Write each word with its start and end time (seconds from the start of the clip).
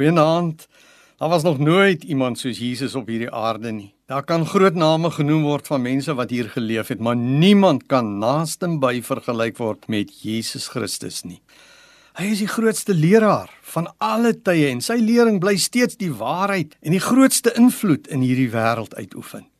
Goeienaand. 0.00 0.68
Daar 1.16 1.28
was 1.28 1.42
nog 1.42 1.58
nooit 1.58 2.04
iemand 2.04 2.38
soos 2.38 2.58
Jesus 2.58 2.94
op 2.94 3.06
hierdie 3.06 3.30
aarde 3.30 3.72
nie. 3.72 3.90
Daar 4.08 4.24
kan 4.24 4.46
groot 4.46 4.74
name 4.74 5.10
genoem 5.10 5.42
word 5.44 5.66
van 5.68 5.82
mense 5.82 6.14
wat 6.16 6.30
hier 6.32 6.48
geleef 6.48 6.88
het, 6.88 7.00
maar 7.00 7.16
niemand 7.16 7.84
kan 7.86 8.08
naaste 8.18 8.70
by 8.80 9.02
vergelyk 9.04 9.60
word 9.60 9.84
met 9.92 10.22
Jesus 10.22 10.70
Christus 10.72 11.20
nie. 11.28 11.42
Hy 12.16 12.32
is 12.32 12.40
die 12.40 12.48
grootste 12.48 12.96
leraar 12.96 13.52
van 13.74 13.92
alle 14.00 14.32
tye 14.40 14.72
en 14.72 14.80
sy 14.80 14.96
lering 15.04 15.36
bly 15.36 15.58
steeds 15.60 16.00
die 16.00 16.12
waarheid 16.16 16.78
en 16.80 16.96
die 16.96 17.04
grootste 17.10 17.52
invloed 17.60 18.08
in 18.08 18.24
hierdie 18.24 18.48
wêreld 18.56 18.96
uitoefen. 18.96 19.50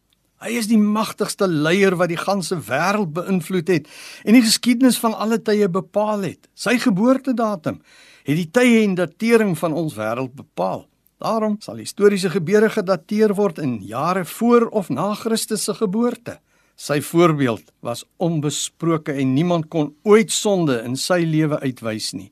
Hy 0.41 0.57
is 0.57 0.73
die 0.73 0.81
magtigste 0.81 1.53
leier 1.53 2.01
wat 2.01 2.09
die 2.09 2.23
ganse 2.25 2.57
wêreld 2.65 3.13
beïnvloed 3.13 3.69
het 3.77 3.97
en 4.25 4.41
die 4.41 4.47
geskiedenis 4.49 4.97
van 5.05 5.13
alle 5.13 5.37
tye 5.45 5.69
bepaal 5.69 6.31
het. 6.33 6.49
Sy 6.57 6.81
geboortedatum 6.81 7.85
het 8.25 8.37
die 8.37 8.49
tye 8.51 8.85
en 8.85 8.95
datering 8.99 9.57
van 9.59 9.73
ons 9.73 9.97
wêreld 9.99 10.35
bepaal. 10.37 10.87
Daarom 11.21 11.59
sal 11.61 11.83
historiese 11.83 12.31
gebeure 12.33 12.71
gedateer 12.73 13.35
word 13.37 13.59
in 13.61 13.79
jare 13.85 14.25
voor 14.25 14.69
of 14.73 14.89
na 14.89 15.13
Christus 15.15 15.65
se 15.65 15.75
geboorte. 15.77 16.39
Sy 16.81 17.03
voorbeeld 17.05 17.67
was 17.85 18.07
onbesproke 18.17 19.13
en 19.13 19.35
niemand 19.35 19.69
kon 19.69 19.93
ooit 20.09 20.33
sonde 20.33 20.79
in 20.81 20.97
sy 20.97 21.21
lewe 21.29 21.61
uitwys 21.61 22.15
nie. 22.17 22.31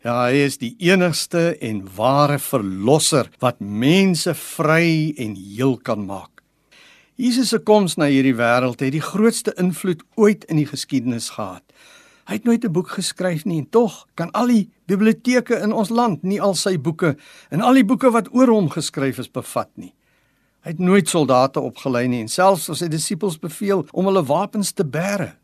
Ja, 0.00 0.14
hy 0.30 0.46
is 0.46 0.56
die 0.56 0.72
enigste 0.86 1.58
en 1.60 1.82
ware 1.96 2.38
verlosser 2.40 3.28
wat 3.42 3.60
mense 3.60 4.32
vry 4.38 5.12
en 5.20 5.34
heel 5.36 5.76
kan 5.84 6.06
maak. 6.06 6.38
Jesus 7.18 7.50
se 7.50 7.58
koms 7.58 7.98
na 7.98 8.06
hierdie 8.08 8.36
wêreld 8.38 8.80
het 8.80 8.94
die 8.94 9.04
grootste 9.04 9.52
invloed 9.58 10.04
ooit 10.16 10.46
in 10.48 10.62
die 10.62 10.68
geskiedenis 10.70 11.32
gehad. 11.34 11.64
Hy 12.28 12.36
het 12.36 12.44
nooit 12.44 12.64
'n 12.64 12.72
boek 12.72 12.90
geskryf 12.90 13.44
nie 13.44 13.58
en 13.58 13.70
tog 13.70 14.06
kan 14.14 14.30
al 14.30 14.46
die 14.46 14.70
biblioteke 14.86 15.56
in 15.64 15.72
ons 15.72 15.88
land 15.88 16.22
nie 16.22 16.40
al 16.40 16.54
sy 16.54 16.78
boeke 16.78 17.16
en 17.50 17.60
al 17.60 17.74
die 17.74 17.84
boeke 17.84 18.10
wat 18.10 18.28
oor 18.34 18.48
hom 18.48 18.68
geskryf 18.68 19.18
is 19.18 19.30
bevat 19.30 19.70
nie. 19.74 19.94
Hy 20.60 20.70
het 20.70 20.78
nooit 20.78 21.08
soldate 21.08 21.60
opgelei 21.60 22.06
nie 22.08 22.20
en 22.20 22.28
selfs 22.28 22.68
as 22.68 22.78
sy 22.78 22.88
disippels 22.88 23.38
beveel 23.38 23.86
om 23.92 24.04
hulle 24.04 24.24
wapens 24.24 24.72
te 24.72 24.84
bære. 24.84 25.36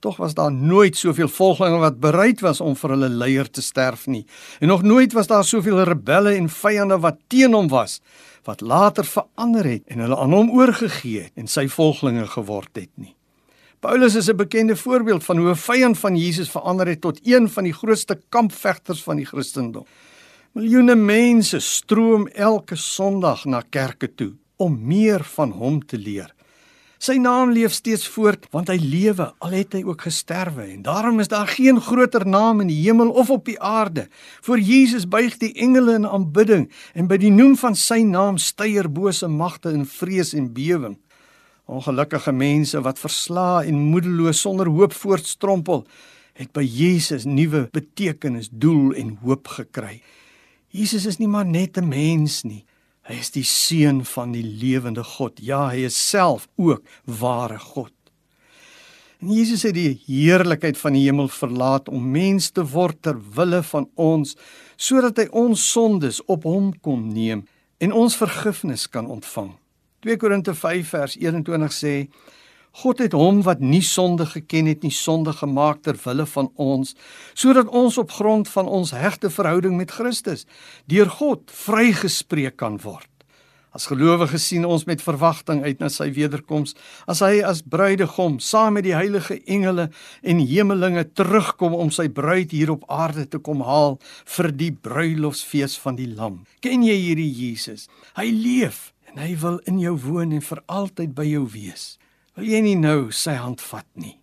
Tog 0.00 0.16
was 0.16 0.34
daar 0.34 0.52
nooit 0.52 0.96
soveel 0.96 1.28
volgelinge 1.28 1.78
wat 1.78 2.00
bereid 2.00 2.40
was 2.40 2.60
om 2.60 2.76
vir 2.76 2.90
hulle 2.90 3.08
leier 3.08 3.50
te 3.50 3.60
sterf 3.60 4.06
nie. 4.06 4.24
En 4.60 4.68
nog 4.68 4.82
nooit 4.82 5.12
was 5.12 5.26
daar 5.26 5.44
soveel 5.44 5.82
rebelle 5.82 6.34
en 6.34 6.48
vyande 6.48 6.98
wat 6.98 7.18
teen 7.28 7.52
hom 7.52 7.68
was 7.68 8.00
wat 8.44 8.60
later 8.60 9.04
verander 9.04 9.64
het 9.64 9.82
en 9.86 9.98
hulle 9.98 10.16
aan 10.16 10.32
hom 10.32 10.50
oorgegee 10.50 11.22
het 11.22 11.32
en 11.36 11.46
sy 11.46 11.68
volgelinge 11.68 12.26
geword 12.26 12.76
het 12.76 12.90
nie. 12.94 13.14
Paulus 13.80 14.14
is 14.14 14.28
'n 14.28 14.36
bekende 14.36 14.76
voorbeeld 14.76 15.24
van 15.24 15.36
hoe 15.36 15.50
'n 15.50 15.56
vyand 15.56 15.98
van 15.98 16.16
Jesus 16.16 16.50
verander 16.50 16.86
het 16.86 17.00
tot 17.00 17.20
een 17.22 17.48
van 17.48 17.64
die 17.64 17.72
grootste 17.72 18.20
kampvegters 18.28 19.02
van 19.02 19.16
die 19.16 19.24
Christendom. 19.24 19.86
Miljoene 20.52 20.94
mense 20.94 21.58
stroom 21.58 22.26
elke 22.26 22.76
Sondag 22.76 23.44
na 23.44 23.62
kerke 23.70 24.14
toe 24.14 24.32
om 24.56 24.86
meer 24.86 25.24
van 25.24 25.50
hom 25.50 25.86
te 25.86 25.98
leer. 25.98 26.34
Sy 26.98 27.16
naam 27.16 27.50
leef 27.50 27.72
steeds 27.72 28.08
voort 28.08 28.46
want 28.50 28.68
hy 28.68 28.76
lewe 28.76 29.32
al 29.38 29.50
het 29.50 29.72
hy 29.72 29.82
ook 29.82 30.02
gesterwe 30.02 30.62
en 30.62 30.82
daarom 30.82 31.20
is 31.20 31.28
daar 31.28 31.48
geen 31.48 31.80
groter 31.80 32.26
naam 32.26 32.60
in 32.60 32.66
die 32.66 32.82
hemel 32.82 33.10
of 33.10 33.30
op 33.30 33.44
die 33.44 33.60
aarde. 33.60 34.08
Voor 34.40 34.58
Jesus 34.58 35.08
buig 35.08 35.36
die 35.36 35.52
engele 35.52 35.94
in 35.94 36.06
aanbidding 36.06 36.72
en 36.92 37.06
by 37.06 37.16
die 37.16 37.30
noem 37.30 37.56
van 37.56 37.74
sy 37.74 38.02
naam 38.02 38.36
styer 38.38 38.92
bose 38.92 39.28
magte 39.28 39.70
in 39.70 39.86
vrees 39.86 40.34
en 40.34 40.52
bewering. 40.52 40.98
Ongelukkige 41.70 42.32
mense 42.34 42.80
wat 42.82 42.98
verslae 42.98 43.68
en 43.70 43.76
moedeloos 43.92 44.40
sonder 44.42 44.66
hoop 44.66 44.94
voortstrompel, 44.96 45.84
het 46.34 46.50
by 46.56 46.64
Jesus 46.66 47.26
nuwe 47.28 47.68
betekenis, 47.70 48.48
doel 48.50 48.96
en 48.98 49.12
hoop 49.22 49.52
gekry. 49.54 50.00
Jesus 50.74 51.06
is 51.06 51.20
nie 51.22 51.28
maar 51.30 51.46
net 51.46 51.78
'n 51.78 51.88
mens 51.88 52.42
nie. 52.42 52.64
Hy 53.06 53.14
is 53.14 53.30
die 53.30 53.44
seun 53.44 54.04
van 54.04 54.32
die 54.32 54.42
lewende 54.42 55.04
God. 55.04 55.38
Ja, 55.38 55.68
hy 55.68 55.84
is 55.84 56.08
self 56.08 56.48
ook 56.56 56.82
ware 57.04 57.58
God. 57.58 57.92
En 59.20 59.32
Jesus 59.32 59.62
het 59.62 59.74
die 59.74 60.00
heerlikheid 60.06 60.78
van 60.78 60.92
die 60.92 61.04
hemel 61.04 61.28
verlaat 61.28 61.88
om 61.88 62.10
mens 62.10 62.50
te 62.50 62.64
word 62.64 63.02
ter 63.02 63.16
wille 63.34 63.62
van 63.62 63.88
ons, 63.94 64.36
sodat 64.76 65.16
hy 65.16 65.28
ons 65.30 65.70
sondes 65.72 66.24
op 66.24 66.42
hom 66.42 66.72
kon 66.80 67.12
neem 67.12 67.46
en 67.78 67.92
ons 67.92 68.16
vergifnis 68.16 68.88
kan 68.88 69.06
ontvang. 69.06 69.52
2 70.00 70.16
Korinte 70.16 70.54
5 70.54 70.88
vers 70.88 71.14
21 71.20 71.72
sê 71.76 71.94
God 72.80 73.02
het 73.02 73.12
hom 73.12 73.42
wat 73.44 73.60
nie 73.60 73.82
sonde 73.84 74.24
geken 74.30 74.70
het 74.70 74.84
nie 74.86 74.94
sonde 74.96 75.34
gemaak 75.36 75.82
ter 75.84 75.98
wille 76.06 76.24
van 76.32 76.48
ons 76.56 76.94
sodat 77.34 77.68
ons 77.68 77.98
op 78.00 78.14
grond 78.16 78.48
van 78.48 78.70
ons 78.80 78.94
hegte 78.96 79.28
verhouding 79.28 79.74
met 79.76 79.92
Christus 79.92 80.46
deur 80.88 81.10
God 81.18 81.52
vrygespreek 81.52 82.56
kan 82.56 82.78
word. 82.80 83.10
As 83.76 83.86
gelowiges 83.86 84.46
sien 84.48 84.64
ons 84.64 84.86
met 84.88 85.02
verwagting 85.04 85.60
uit 85.66 85.82
na 85.82 85.90
sy 85.92 86.08
wederkoms 86.16 86.72
as 87.04 87.20
hy 87.20 87.42
as 87.44 87.60
bruidegom 87.60 88.38
saam 88.40 88.78
met 88.78 88.86
die 88.88 88.96
heilige 88.96 89.36
engele 89.44 89.90
en 90.24 90.40
hemelinge 90.40 91.04
terugkom 91.12 91.76
om 91.76 91.92
sy 91.92 92.08
bruid 92.08 92.56
hier 92.56 92.72
op 92.72 92.88
aarde 92.88 93.26
te 93.28 93.38
kom 93.38 93.60
haal 93.68 93.98
vir 94.38 94.48
die 94.48 94.72
bruilofsfees 94.72 95.76
van 95.84 96.00
die 96.00 96.08
lam. 96.08 96.40
Ken 96.64 96.88
jy 96.88 96.96
hierdie 96.96 97.28
Jesus? 97.30 97.90
Hy 98.16 98.30
leef 98.32 98.88
en 99.12 99.20
hy 99.22 99.34
wil 99.42 99.58
in 99.70 99.80
jou 99.82 99.96
woon 100.04 100.32
en 100.36 100.44
vir 100.44 100.62
altyd 100.70 101.14
by 101.16 101.26
jou 101.28 101.44
wees. 101.50 101.96
Wil 102.38 102.50
jy 102.50 102.60
nie 102.64 102.78
nou 102.78 103.10
sy 103.14 103.34
hand 103.38 103.62
vat 103.70 103.88
nie? 103.94 104.16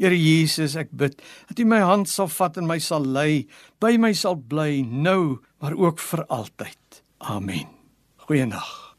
Here 0.00 0.16
Jesus, 0.16 0.78
ek 0.80 0.94
bid 0.96 1.18
dat 1.50 1.60
U 1.60 1.66
my 1.68 1.82
hand 1.84 2.08
sal 2.08 2.30
vat 2.32 2.56
en 2.56 2.68
my 2.70 2.78
sal 2.80 3.04
lei, 3.04 3.44
by 3.84 3.98
my 4.00 4.14
sal 4.16 4.38
bly 4.38 4.80
nou, 4.86 5.40
maar 5.60 5.76
ook 5.76 6.00
vir 6.00 6.24
altyd. 6.32 7.02
Amen. 7.20 7.68
Goeienaand. 8.24 8.89